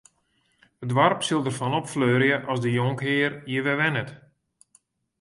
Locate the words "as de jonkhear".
2.51-3.33